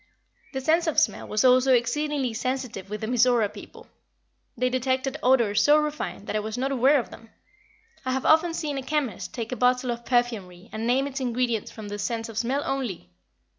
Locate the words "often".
8.25-8.55